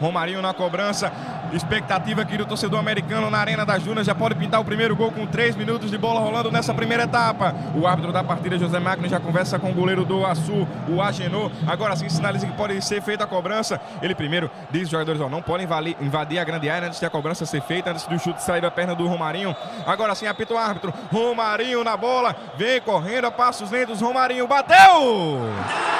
Romarinho 0.00 0.40
na 0.40 0.54
cobrança. 0.54 1.12
Expectativa 1.52 2.22
aqui 2.22 2.36
do 2.36 2.46
torcedor 2.46 2.78
americano 2.78 3.28
na 3.28 3.38
Arena 3.38 3.66
das 3.66 3.82
Dunas. 3.82 4.06
Já 4.06 4.14
pode 4.14 4.36
pintar 4.36 4.60
o 4.60 4.64
primeiro 4.64 4.94
gol 4.94 5.10
com 5.10 5.26
3 5.26 5.56
minutos 5.56 5.90
de 5.90 5.98
bola 5.98 6.20
rolando 6.20 6.50
nessa 6.50 6.72
primeira 6.72 7.02
etapa. 7.04 7.54
O 7.74 7.86
árbitro 7.86 8.12
da 8.12 8.22
partida, 8.22 8.56
José 8.56 8.78
Magno, 8.78 9.08
já 9.08 9.18
conversa 9.18 9.58
com 9.58 9.70
o 9.70 9.74
goleiro 9.74 10.04
do 10.04 10.24
Açu, 10.24 10.66
o 10.88 11.02
Agenor. 11.02 11.50
Agora 11.66 11.96
sim 11.96 12.08
sinaliza 12.08 12.46
que 12.46 12.52
pode 12.52 12.80
ser 12.82 13.02
feita 13.02 13.24
a 13.24 13.26
cobrança. 13.26 13.80
Ele 14.00 14.14
primeiro 14.14 14.50
diz 14.70 14.84
os 14.84 14.90
jogadores: 14.90 15.20
não 15.20 15.42
podem 15.42 15.66
invadir 16.00 16.38
a 16.38 16.44
grande 16.44 16.70
área 16.70 16.86
antes 16.86 17.00
de 17.00 17.06
a 17.06 17.10
cobrança 17.10 17.44
ser 17.44 17.60
feita, 17.62 17.90
antes 17.90 18.06
do 18.06 18.18
chute 18.18 18.42
sair 18.42 18.60
da 18.60 18.70
perna 18.70 18.94
do 18.94 19.06
Romarinho. 19.06 19.54
Agora 19.86 20.14
sim 20.14 20.26
apita 20.26 20.54
o 20.54 20.58
árbitro. 20.58 20.94
Romarinho 21.12 21.82
na 21.82 21.96
bola. 21.96 22.34
Vem 22.56 22.80
correndo 22.80 23.26
a 23.26 23.30
passos 23.30 23.70
lentos. 23.70 24.00
Romarinho 24.00 24.46
bateu! 24.46 25.99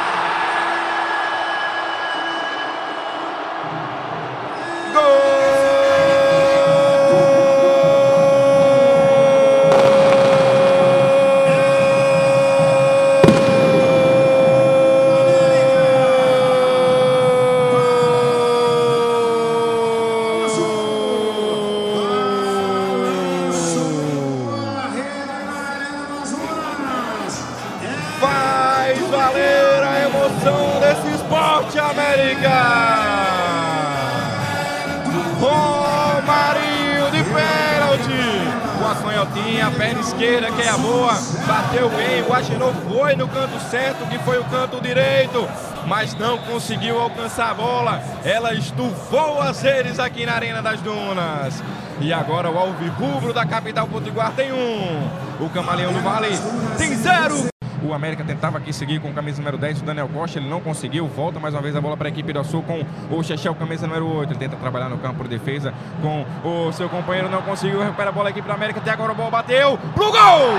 A 39.61 39.71
perna 39.71 40.01
esquerda, 40.01 40.51
que 40.51 40.63
é 40.63 40.69
a 40.71 40.79
boa, 40.79 41.13
bateu 41.47 41.91
bem. 41.91 42.23
O 42.23 42.33
Agenor 42.33 42.73
foi 42.89 43.15
no 43.15 43.29
canto 43.29 43.61
certo, 43.71 44.09
que 44.09 44.19
foi 44.21 44.39
o 44.39 44.45
canto 44.45 44.81
direito, 44.81 45.47
mas 45.87 46.15
não 46.15 46.39
conseguiu 46.39 46.99
alcançar 46.99 47.51
a 47.51 47.55
bola. 47.55 48.03
Ela 48.25 48.55
estufou 48.55 49.39
as 49.41 49.61
redes 49.61 49.99
aqui 49.99 50.25
na 50.25 50.33
Arena 50.33 50.63
das 50.63 50.81
Dunas. 50.81 51.63
E 52.01 52.11
agora 52.11 52.51
o 52.51 52.59
Alvirrubro 52.59 53.35
da 53.35 53.45
capital 53.45 53.87
Potiguar 53.87 54.33
tem 54.33 54.51
um. 54.51 55.09
O 55.39 55.51
Camaleão 55.51 55.93
do 55.93 56.01
Vale 56.01 56.31
tem 56.79 56.97
zero. 56.97 57.50
O 57.83 57.95
América 57.95 58.25
tentava 58.25 58.59
aqui 58.59 58.73
seguir 58.73 59.01
com 59.01 59.11
o 59.11 59.15
camisa 59.15 59.39
número 59.39 59.57
10, 59.57 59.81
o 59.81 59.85
Daniel 59.85 60.09
Costa, 60.09 60.39
ele 60.39 60.49
não 60.49 60.61
conseguiu. 60.61 61.07
Volta 61.07 61.41
mais 61.41 61.55
uma 61.55 61.63
vez 61.63 61.75
a 61.75 61.81
bola 61.81 61.97
para 61.97 62.09
a 62.09 62.11
equipe 62.11 62.33
do 62.33 62.45
Sul 62.45 62.63
com 62.63 62.85
o 63.15 63.23
Chechel, 63.23 63.55
camisa 63.55 63.87
número 63.87 64.07
8. 64.07 64.33
Ele 64.33 64.39
tenta 64.39 64.57
trabalhar 64.57 64.89
no 64.89 64.99
campo 64.99 65.23
de 65.23 65.31
defesa 65.31 65.73
com 66.03 66.25
o 66.45 66.73
seu 66.73 66.89
companheiro, 66.89 67.29
não 67.31 67.43
conseguiu. 67.43 67.81
Recupera 67.81 68.11
a 68.11 68.13
bola 68.13 68.29
aqui 68.29 68.43
para 68.43 68.53
a 68.53 68.57
América. 68.57 68.81
Até 68.81 68.91
agora 68.91 69.13
o 69.13 69.15
bola 69.15 69.31
bateu 69.31 69.79
pro 69.95 70.11
gol! 70.11 70.51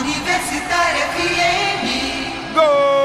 Universitária 0.00 1.06
FM. 1.08 2.54
Gol! 2.54 2.97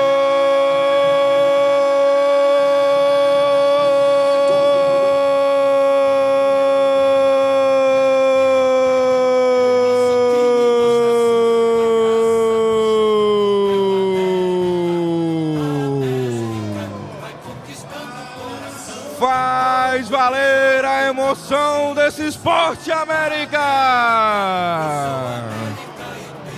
Faz 19.24 20.10
valer 20.10 20.84
a 20.84 21.08
emoção 21.08 21.96
desse 21.96 22.28
esporte, 22.28 22.92
América! 22.92 23.58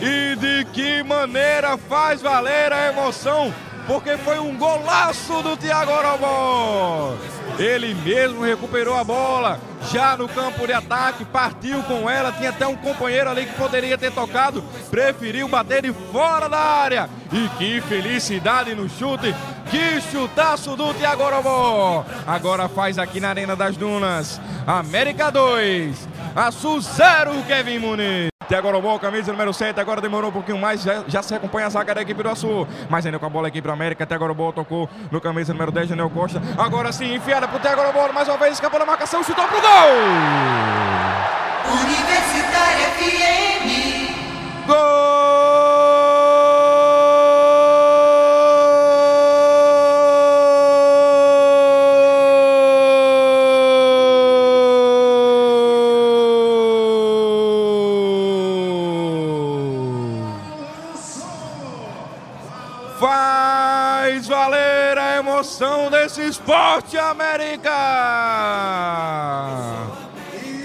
E 0.02 0.36
de 0.36 0.66
que 0.74 1.04
maneira 1.04 1.78
faz 1.78 2.24
valer 2.24 2.74
a 2.74 2.88
emoção? 2.88 3.54
Porque 3.88 4.18
foi 4.18 4.40
um 4.40 4.58
golaço 4.58 5.42
do 5.44 5.56
Thiago 5.56 5.92
Orobó. 5.92 7.14
Ele 7.60 7.94
mesmo 7.94 8.44
recuperou 8.44 8.96
a 8.96 9.04
bola, 9.04 9.60
já 9.92 10.18
no 10.18 10.28
campo 10.28 10.66
de 10.66 10.74
ataque, 10.74 11.24
partiu 11.24 11.82
com 11.84 12.10
ela. 12.10 12.32
Tinha 12.32 12.50
até 12.50 12.66
um 12.68 12.76
companheiro 12.76 13.30
ali 13.30 13.46
que 13.46 13.54
poderia 13.54 13.98
ter 13.98 14.12
tocado, 14.12 14.64
preferiu 14.90 15.48
bater 15.48 15.84
de 15.84 15.94
fora 16.12 16.50
da 16.50 16.60
área. 16.60 17.10
E 17.32 17.48
que 17.58 17.82
felicidade 17.82 18.74
no 18.76 18.90
chute! 18.90 19.34
Que 19.70 20.00
chutaço 20.02 20.76
do 20.76 20.94
Thiago 20.94 21.24
Orobó! 21.24 22.06
Agora 22.26 22.68
faz 22.68 22.98
aqui 22.98 23.20
na 23.20 23.30
Arena 23.30 23.56
das 23.56 23.78
Dunas. 23.78 24.40
América 24.66 25.32
2, 25.32 26.08
Açu 26.36 26.82
0, 26.82 27.44
Kevin 27.48 27.80
Muniz. 27.80 28.35
Thiago 28.48 28.68
Orobó, 28.68 28.98
camisa 29.00 29.32
número 29.32 29.54
7, 29.54 29.80
agora 29.80 30.00
demorou 30.00 30.30
um 30.30 30.34
pouquinho 30.34 30.58
mais, 30.58 30.84
já, 30.84 31.04
já 31.08 31.24
se 31.24 31.34
acompanha 31.34 31.68
a 31.68 31.70
zaga 31.70 31.96
da 31.96 32.02
equipe 32.02 32.22
do 32.22 32.30
Açu. 32.30 32.68
Mas 32.90 33.06
ainda 33.06 33.18
com 33.18 33.26
a 33.26 33.30
bola 33.30 33.48
aqui 33.48 33.62
para 33.62 33.74
América, 33.74 34.06
Thiago 34.06 34.24
Orobó 34.24 34.52
tocou 34.52 34.90
no 35.12 35.20
camisa 35.20 35.54
número 35.54 35.72
10, 35.72 35.90
Daniel 35.90 36.10
Costa. 36.10 36.42
Agora 36.58 36.92
sim, 36.92 37.16
enfiada 37.16 37.48
pro 37.48 37.60
Thiago 37.60 37.82
Orobó, 37.82 38.12
mais 38.14 38.28
uma 38.28 38.38
vez 38.38 38.54
escapou 38.54 38.80
da 38.80 38.86
marcação, 38.86 39.24
chutou 39.24 39.48
pro 39.48 39.60
gol! 39.62 39.70
Universitária 41.82 42.88
FM. 42.98 43.35
Faz 64.26 64.28
valer 64.28 64.98
a 64.98 65.18
emoção 65.18 65.92
desse 65.92 66.22
esporte, 66.22 66.98
América! 66.98 67.72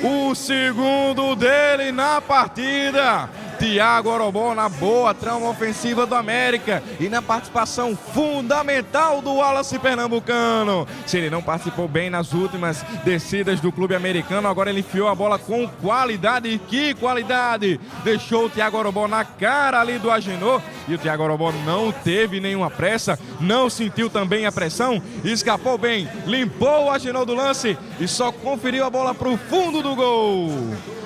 O 0.02 0.34
segundo 0.34 1.36
dele 1.36 1.92
na 1.92 2.22
partida. 2.22 3.28
Thiago 3.60 4.08
Orobó 4.08 4.54
na 4.54 4.70
boa 4.70 5.12
trama 5.12 5.46
ofensiva 5.50 6.06
do 6.06 6.14
América 6.14 6.82
e 6.98 7.10
na 7.10 7.20
participação 7.20 7.94
fundamental 7.94 9.20
do 9.20 9.34
Wallace 9.34 9.78
Pernambucano. 9.78 10.88
Se 11.06 11.18
ele 11.18 11.28
não 11.28 11.42
participou 11.42 11.86
bem 11.86 12.08
nas 12.08 12.32
últimas 12.32 12.82
descidas 13.04 13.60
do 13.60 13.70
clube 13.70 13.94
americano, 13.94 14.48
agora 14.48 14.70
ele 14.70 14.80
enfiou 14.80 15.08
a 15.08 15.14
bola 15.14 15.38
com 15.38 15.68
qualidade. 15.68 16.48
E 16.48 16.58
que 16.58 16.94
qualidade! 16.94 17.78
Deixou 18.02 18.46
o 18.46 18.50
Thiago 18.50 18.78
Orobó 18.78 19.06
na 19.06 19.26
cara 19.26 19.78
ali 19.78 19.98
do 19.98 20.10
Agenor 20.10 20.62
e 20.88 20.94
o 20.94 20.98
Thiago 20.98 21.22
Orobó 21.22 21.52
não 21.66 21.92
teve 21.92 22.40
nenhuma 22.40 22.70
pressa, 22.70 23.18
não 23.38 23.68
sentiu 23.68 24.08
também 24.08 24.46
a 24.46 24.52
pressão, 24.52 25.02
escapou 25.22 25.76
bem, 25.76 26.08
limpou 26.24 26.86
o 26.86 26.90
Agenor 26.90 27.26
do 27.26 27.34
lance 27.34 27.76
e 28.00 28.08
só 28.08 28.32
conferiu 28.32 28.86
a 28.86 28.90
bola 28.90 29.14
para 29.14 29.28
o 29.28 29.36
fundo 29.36 29.82
do 29.82 29.94
gol. 29.94 30.50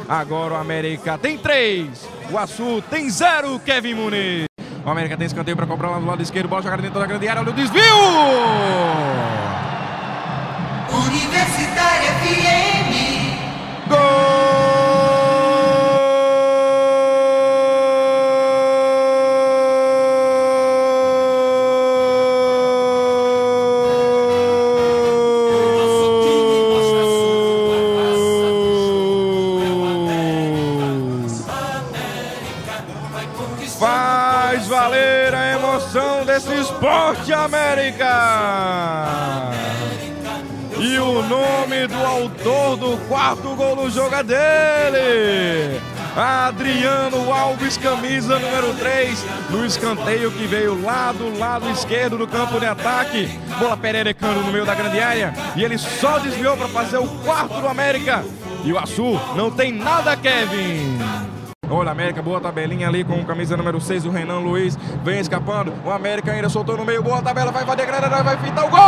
Agora 0.09 0.55
o 0.55 0.57
América 0.57 1.17
tem 1.17 1.39
três, 1.39 2.07
o 2.31 2.39
Açu 2.39 2.83
tem 2.91 3.09
zero, 3.09 3.59
Kevin 3.61 3.95
Muniz. 3.95 4.45
O 4.85 4.91
América 4.91 5.17
tem 5.17 5.27
escanteio 5.27 5.57
para 5.57 5.67
cobrar 5.67 5.91
lá 5.91 5.99
do 5.99 6.07
lado 6.07 6.23
esquerdo, 6.23 6.49
bola 6.49 6.63
jogada 6.63 6.83
dentro 6.83 7.01
da 7.01 7.07
grande 7.07 7.27
área, 7.27 7.41
olha 7.41 7.51
o 7.51 7.55
desvio! 7.55 7.83
Universitária 10.93 12.11
FM. 12.21 12.85
Faz 13.89 14.24
desse 36.35 36.53
esporte, 36.53 37.33
América! 37.33 38.11
E 40.81 40.99
o 40.99 41.23
nome 41.23 41.87
do 41.87 42.05
autor 42.05 42.77
do 42.77 42.97
quarto 43.07 43.55
gol 43.55 43.77
no 43.77 43.89
jogo 43.89 44.17
é 44.17 44.23
dele! 44.25 45.81
Adriano 46.17 47.33
Alves, 47.33 47.77
camisa 47.77 48.39
número 48.39 48.75
3, 48.75 49.25
no 49.51 49.65
escanteio 49.65 50.33
que 50.33 50.47
veio 50.47 50.81
lá 50.83 51.13
do 51.13 51.39
lado 51.39 51.71
esquerdo 51.71 52.19
do 52.19 52.27
campo 52.27 52.59
de 52.59 52.67
ataque. 52.67 53.29
Bola 53.59 53.77
pererecando 53.77 54.41
no 54.41 54.53
meio 54.53 54.67
da 54.67 54.75
grande 54.75 55.01
área. 55.01 55.33
E 55.55 55.63
ele 55.63 55.79
só 55.79 56.19
desviou 56.19 56.57
para 56.57 56.69
fazer 56.69 56.99
o 56.99 57.07
quarto 57.25 57.61
do 57.61 57.69
América. 57.69 58.25
E 58.65 58.73
o 58.73 58.79
Açu 58.79 59.21
não 59.37 59.51
tem 59.51 59.73
nada, 59.73 60.17
Kevin. 60.17 60.99
Olha, 61.75 61.91
América, 61.91 62.23
boa 62.23 62.41
tabelinha 62.41 62.87
ali 62.87 63.03
com 63.03 63.25
camisa 63.25 63.57
número 63.57 63.81
6, 63.81 64.07
o 64.07 64.11
Renan 64.11 64.39
Luiz 64.39 64.79
vem 65.03 65.19
escapando. 65.19 65.73
O 65.85 65.91
América 65.91 66.31
ainda 66.31 66.49
soltou 66.49 66.77
no 66.77 66.85
meio, 66.85 67.03
boa 67.03 67.21
tabela, 67.21 67.51
vai 67.51 67.67
fazer 67.67 67.85
grana, 67.85 68.23
vai 68.23 68.37
fitar 68.37 68.65
o 68.65 68.71
gol! 68.71 68.79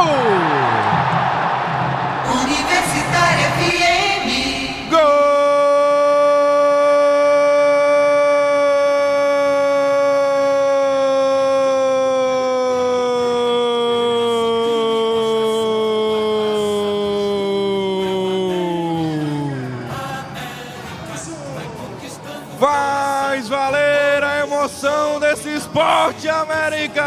Universitária 2.44 3.50
FM! 3.56 4.88
Gol! 4.88 5.35
Emoção 24.76 25.18
desse 25.18 25.48
esporte, 25.54 26.28
América! 26.28 27.02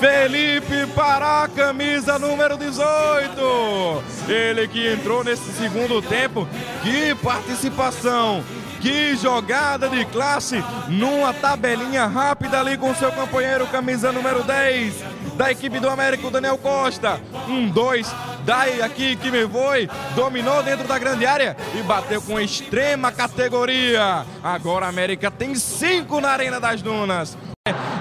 Felipe 0.00 0.86
Pará, 0.94 1.48
camisa 1.54 2.18
número 2.18 2.56
18. 2.56 4.02
Ele 4.28 4.66
que 4.68 4.92
entrou 4.92 5.22
nesse 5.22 5.52
segundo 5.52 6.00
tempo. 6.00 6.48
Que 6.82 7.14
participação! 7.16 8.42
Que 8.80 9.16
jogada 9.16 9.88
de 9.88 10.04
classe 10.06 10.62
numa 10.88 11.32
tabelinha 11.34 12.06
rápida 12.06 12.60
ali 12.60 12.76
com 12.76 12.94
seu 12.94 13.10
companheiro, 13.10 13.66
camisa 13.66 14.12
número 14.12 14.42
10 14.42 14.94
da 15.34 15.50
equipe 15.50 15.80
do 15.80 15.88
América, 15.88 16.26
o 16.26 16.30
Daniel 16.30 16.58
Costa. 16.58 17.20
Um, 17.48 17.68
dois, 17.68 18.14
daí 18.46 18.80
aqui 18.80 19.16
que 19.16 19.30
me 19.30 19.46
foi, 19.46 19.90
dominou 20.14 20.62
dentro 20.62 20.86
da 20.86 20.98
grande 20.98 21.26
área 21.26 21.56
e 21.74 21.82
bateu 21.82 22.22
com 22.22 22.40
extrema 22.40 23.10
categoria. 23.10 24.24
Agora 24.42 24.86
a 24.86 24.88
América 24.88 25.30
tem 25.30 25.54
cinco 25.56 26.20
na 26.20 26.30
Arena 26.30 26.60
das 26.60 26.80
Dunas. 26.80 27.36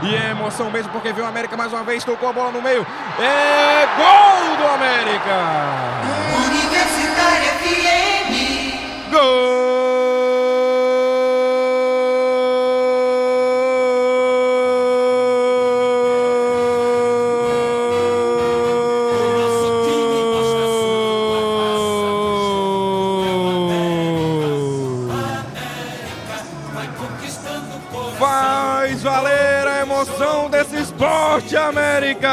E 0.04 0.16
é 0.16 0.30
emoção 0.30 0.70
mesmo 0.70 0.92
porque 0.92 1.12
viu 1.12 1.24
o 1.24 1.28
América 1.28 1.58
mais 1.58 1.74
uma 1.74 1.84
vez, 1.84 2.04
tocou 2.04 2.30
a 2.30 2.34
bola 2.34 2.52
no 2.52 2.62
meio. 2.62 2.86
É 3.20 3.88
gol 3.98 4.58
do 4.58 4.68
América! 4.68 5.36
Universitária 6.48 7.52
FM. 7.60 9.12
Gol! 9.12 9.75
Faz 28.36 29.02
valer 29.02 29.66
a 29.66 29.80
emoção 29.82 30.50
desse 30.50 30.76
esporte, 30.76 31.56
América! 31.56 32.30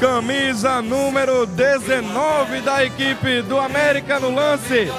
Camisa 0.00 0.82
número 0.82 1.46
19 1.46 2.62
da 2.62 2.84
equipe 2.84 3.42
do 3.42 3.60
América 3.60 4.18
no 4.18 4.34
lance. 4.34 4.92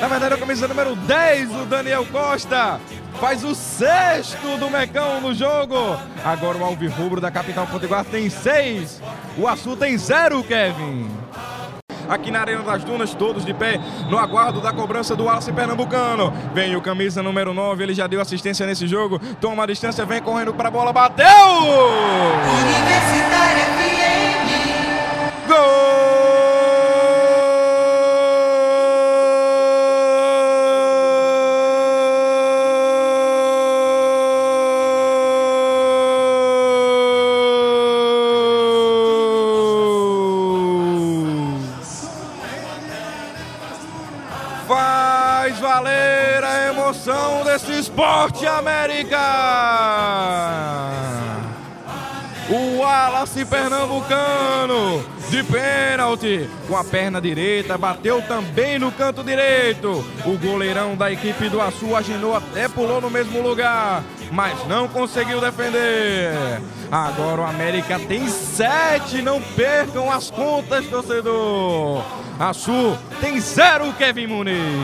Na 0.00 0.08
verdade, 0.08 0.34
a 0.34 0.38
camisa 0.38 0.66
número 0.66 0.96
10, 0.96 1.50
o 1.62 1.64
Daniel 1.64 2.04
Costa. 2.06 2.80
Faz 3.20 3.44
o 3.44 3.54
sexto 3.54 4.58
do 4.58 4.68
Mecão 4.68 5.20
no 5.20 5.32
jogo. 5.32 5.96
Agora 6.24 6.58
o 6.58 6.64
Alvirrubro 6.64 7.20
da 7.20 7.30
capital 7.30 7.68
Potiguar 7.68 8.04
tem 8.04 8.28
seis. 8.28 9.00
O 9.38 9.46
Açu 9.46 9.76
tem 9.76 9.96
zero, 9.96 10.42
Kevin 10.42 11.25
aqui 12.08 12.30
na 12.30 12.40
Arena 12.40 12.62
das 12.62 12.84
Dunas, 12.84 13.14
todos 13.14 13.44
de 13.44 13.54
pé, 13.54 13.80
no 14.08 14.18
aguardo 14.18 14.60
da 14.60 14.72
cobrança 14.72 15.16
do 15.16 15.24
Wallace 15.24 15.52
Pernambucano. 15.52 16.32
Vem 16.54 16.76
o 16.76 16.80
camisa 16.80 17.22
número 17.22 17.52
9, 17.52 17.82
ele 17.82 17.94
já 17.94 18.06
deu 18.06 18.20
assistência 18.20 18.66
nesse 18.66 18.86
jogo, 18.86 19.18
toma 19.40 19.64
a 19.64 19.66
distância, 19.66 20.04
vem 20.04 20.22
correndo 20.22 20.54
para 20.54 20.68
a 20.68 20.70
bola, 20.70 20.92
bateu! 20.92 21.26
Universitária 22.62 23.64
FM. 23.76 25.48
Gol! 25.48 25.85
Valer 45.66 46.44
a 46.44 46.68
emoção 46.68 47.42
desse 47.42 47.72
esporte, 47.72 48.46
América! 48.46 49.18
O 52.48 52.78
Wallace 52.78 53.44
Pernambucano 53.44 55.04
de 55.28 55.42
pênalti 55.42 56.48
com 56.68 56.76
a 56.76 56.84
perna 56.84 57.20
direita, 57.20 57.76
bateu 57.76 58.22
também 58.22 58.78
no 58.78 58.92
canto 58.92 59.24
direito. 59.24 60.04
O 60.24 60.38
goleirão 60.38 60.94
da 60.94 61.10
equipe 61.10 61.48
do 61.48 61.60
Açu 61.60 61.96
aginou 61.96 62.36
até 62.36 62.68
pulou 62.68 63.00
no 63.00 63.10
mesmo 63.10 63.42
lugar, 63.42 64.04
mas 64.30 64.64
não 64.68 64.86
conseguiu 64.86 65.40
defender. 65.40 66.60
Agora 66.92 67.40
o 67.40 67.44
América 67.44 67.98
tem 67.98 68.28
sete, 68.28 69.20
não 69.20 69.42
percam 69.42 70.12
as 70.12 70.30
contas, 70.30 70.86
torcedor. 70.86 72.04
Açu 72.38 72.96
tem 73.20 73.40
zero, 73.40 73.92
Kevin 73.94 74.28
Muniz. 74.28 74.74